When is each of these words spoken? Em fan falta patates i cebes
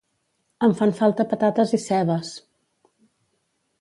Em 0.67 0.71
fan 0.79 0.93
falta 1.01 1.27
patates 1.33 1.75
i 1.79 1.83
cebes 1.85 2.33